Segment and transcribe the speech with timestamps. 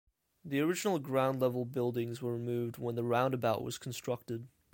[0.43, 4.47] The original ground-level buildings were removed when the roundabout was constructed.